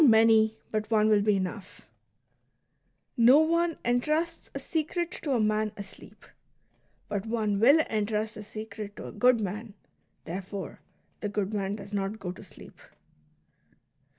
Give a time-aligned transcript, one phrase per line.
[0.03, 1.87] many, but one will be enough:"
[3.17, 6.25] No one entrusts a secret to a man asleep;
[7.07, 9.75] but one will entrust a secret to a good man;
[10.25, 10.79] therefore,
[11.19, 12.79] the good man does not go to sleep."